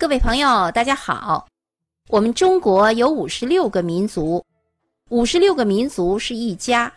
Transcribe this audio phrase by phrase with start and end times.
[0.00, 1.46] 各位朋友，大家好。
[2.08, 4.42] 我们中国有五十六个民族，
[5.10, 6.90] 五十六个民族是一家。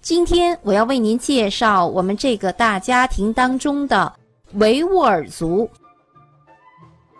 [0.00, 4.12] 今天我要为您介绍我们这个大家庭当中的
[4.54, 5.70] 维吾尔族。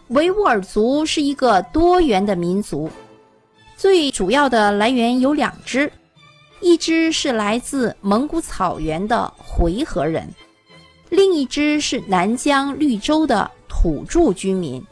[0.08, 2.90] 维吾尔族是一个多元的民族，
[3.76, 5.90] 最主要的来源有两支，
[6.60, 10.28] 一支是来自蒙古草原的回纥人，
[11.10, 14.84] 另一支是南疆绿洲的土著居民。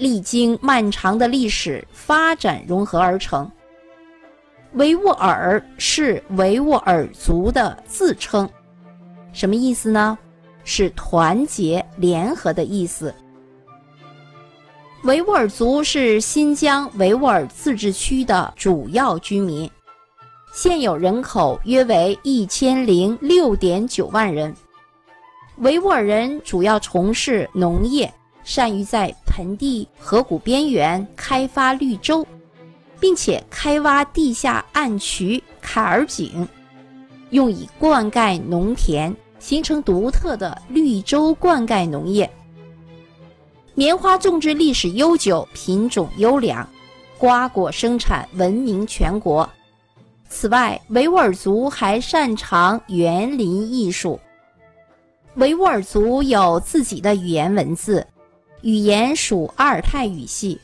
[0.00, 3.48] 历经漫长的历史发展融合而成。
[4.72, 8.48] 维吾尔是维吾尔族的自称，
[9.32, 10.16] 什么意思呢？
[10.64, 13.14] 是团结联合的意思。
[15.04, 19.70] 维吾尔族是新疆维吾尔自治区的主要居民，
[20.54, 24.54] 现有人口约为一千零六点九万人。
[25.58, 28.10] 维吾尔人主要从事农业。
[28.50, 32.26] 善于在盆地、河谷边缘开发绿洲，
[32.98, 36.48] 并且开挖地下暗渠、坎儿井，
[37.30, 42.28] 用以灌溉农田，形成独特的绿洲灌溉农业。
[43.76, 46.68] 棉花种植历史悠久，品种优良，
[47.18, 49.48] 瓜果生产闻名全国。
[50.28, 54.18] 此外，维吾尔族还擅长园林艺术。
[55.36, 58.04] 维吾尔族有自己的语言文字。
[58.62, 60.60] 语言属阿尔泰语系，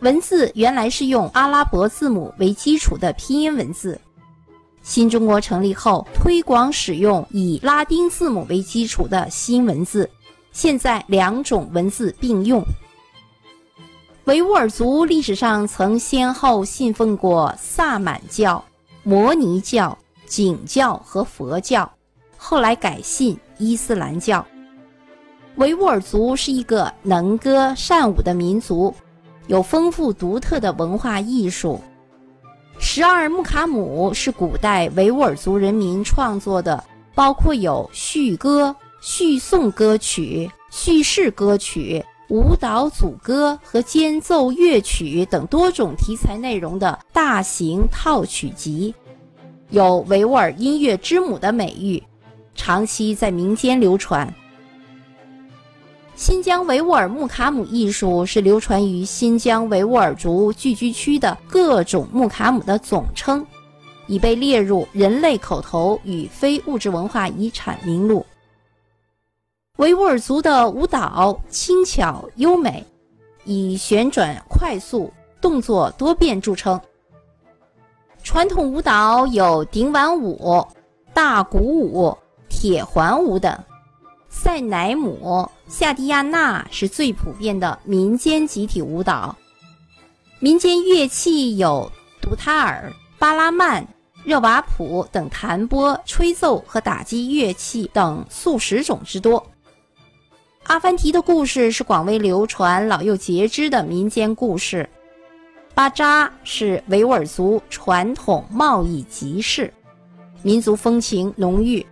[0.00, 4.00] 文字原来是用阿拉伯字母为基础的拼音文字。
[4.82, 10.08] 新中国成立后，推广使用以拉丁字母为基础的新文字，
[10.52, 12.64] 现在两种文字并用。
[14.24, 18.64] 维吾尔族历史上曾先后信奉过萨满教、
[19.02, 21.90] 摩尼教、景教和佛教，
[22.38, 24.46] 后来改信伊斯兰教。
[25.60, 28.94] 维吾尔族是一个能歌善舞的民族，
[29.46, 31.78] 有丰富独特的文化艺术。
[32.78, 36.82] 十二木卡姆是古代维吾尔族人民创作的，
[37.14, 48.94] 包括有叙歌、叙颂歌曲、叙事歌曲、舞蹈组歌和间奏乐曲等多种题材内容的大型套曲集，
[49.68, 52.02] 有维吾尔音乐之母的美誉，
[52.54, 54.34] 长期在民间流传。
[56.20, 63.44] 新疆维吾尔木卡姆艺术是流传于新疆维吾尔族聚居区的各种木卡姆的总称，
[64.06, 68.26] 已被列入人类口头与非物质文化遗产名录。
[69.78, 72.84] 维吾尔族的舞蹈轻巧优美，
[73.44, 75.10] 以旋转快速、
[75.40, 76.78] 动作多变著称。
[78.22, 80.62] 传统舞蹈有顶碗舞、
[81.14, 82.14] 大鼓舞、
[82.50, 83.58] 铁环舞等。
[84.28, 89.36] 赛乃姆、夏蒂亚纳是最普遍的民间集体舞蹈。
[90.40, 93.86] 民间乐器有杜塔尔、巴拉曼、
[94.24, 99.46] 热瓦普等弹拨、吹奏和打击乐器等数十种之多。
[100.64, 104.90] 阿凡提的故事是广为流传、老幼皆知的民间故事。
[105.72, 109.72] 巴扎是维吾尔族传统贸易集市，
[110.42, 111.86] 民族风情浓郁。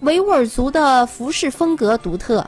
[0.00, 2.44] 维吾尔族的服饰风格独特，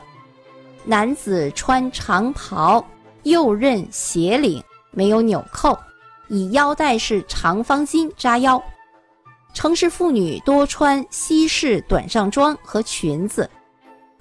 [0.85, 2.83] 男子穿长袍，
[3.23, 5.77] 右衽斜领，没有纽扣，
[6.29, 8.61] 以腰带式长方巾扎腰。
[9.53, 13.47] 城市妇女多穿西式短上装和裙子，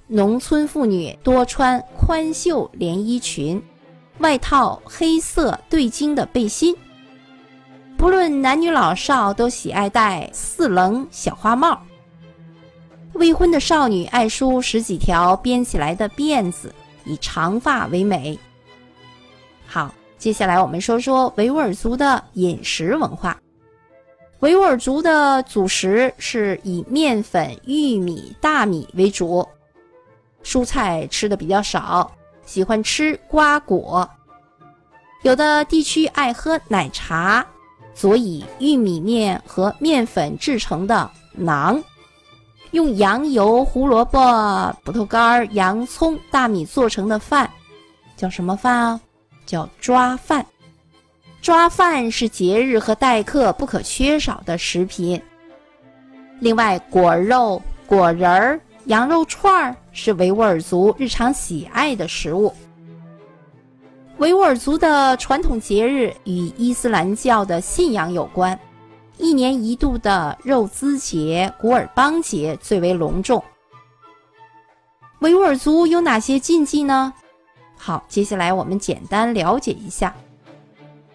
[0.07, 3.63] 农村妇女多穿宽袖连衣裙，
[4.19, 6.77] 外套黑色对襟的背心。
[7.97, 11.81] 不论男女老少，都喜爱戴四棱小花帽。
[13.15, 16.75] 未婚的少女爱梳十几条编起来的辫子，
[17.05, 18.39] 以长发为美。
[19.67, 23.39] 好，接下来我们说说维吾尔族的饮食文化。
[24.41, 29.47] 维吾尔族的主食是以面粉、玉米、大米为主，
[30.43, 32.11] 蔬菜吃的比较少，
[32.45, 34.09] 喜欢吃瓜果。
[35.23, 37.47] 有的地区爱喝奶茶，
[37.95, 41.09] 所以玉米面和面粉制成的
[41.39, 41.81] 馕。
[42.73, 47.49] 用羊油、胡萝卜、葡萄干、洋葱、大米做成的饭，
[48.17, 49.01] 叫什么饭啊？
[49.47, 50.45] 叫抓饭。
[51.43, 55.21] 抓饭是节日和待客不可缺少的食品。
[56.41, 62.55] 另外，果肉、果仁儿、羊肉串儿是维吾尔族日常喜爱的食物。
[64.19, 68.59] 维吾尔族的传统节日与伊斯兰教的信仰有关。
[69.19, 73.43] 一年一度的肉孜节、古尔邦节最为隆重。
[75.21, 77.13] 维吾尔族有哪些禁忌呢？
[77.77, 80.15] 好，接下来我们简单了解一下。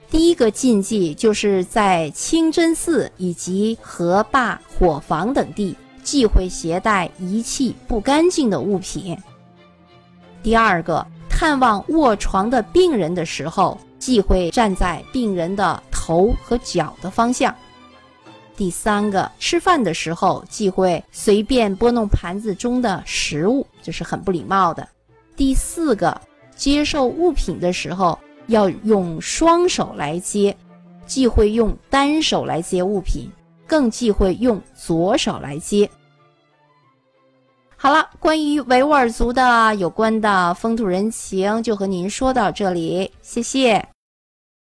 [0.10, 9.18] 第一个禁忌就是在清真寺以及河坝、火房等地忌讳携带遗弃不干净的物品。
[10.42, 17.54] 第二个，探望卧床的病人的时候，忌讳站在病人的头和脚的方向。
[18.58, 24.86] 第三个，吃饭的时候忌讳随便拨弄盘子中的食物，这是很不礼貌的。
[25.38, 26.20] 第四个，
[26.58, 28.20] 接受物品的时候。
[28.48, 30.56] 要用双手来接，
[31.06, 33.30] 忌讳用单手来接物品，
[33.68, 35.90] 更忌讳用左手来接。
[37.76, 43.86] 好了，关于维吾尔族的有关的风土人情，就和您说到这里，谢谢。